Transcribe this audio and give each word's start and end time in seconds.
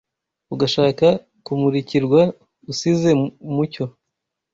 ugashaka 0.53 1.07
kumurikirwa 1.45 2.21
usize 2.71 3.09
Mucyo 3.53 3.85